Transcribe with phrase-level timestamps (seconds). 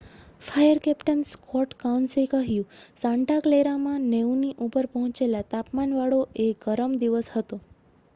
[0.41, 2.71] "Fire captain Scott કાઉન્સે કહ્યું
[2.97, 7.61] "Santa ક્લેરામાં 90ની ઉપર પહોંચેલા તાપમાનવાળો એ ગરમ દિવસ હતો.